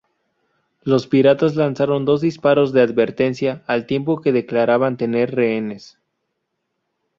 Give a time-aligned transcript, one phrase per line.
[0.81, 5.99] Los piratas lanzaron dos disparos de advertencia al tiempo que declaraban "tener rehenes".